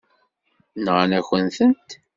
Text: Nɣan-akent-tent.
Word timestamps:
Nɣan-akent-tent. 0.83 1.89